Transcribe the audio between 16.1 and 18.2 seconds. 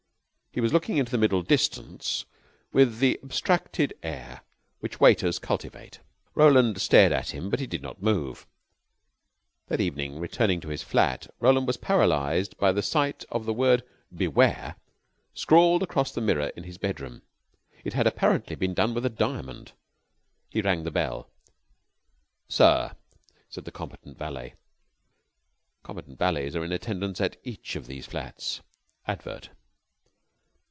the mirror in his bedroom. It had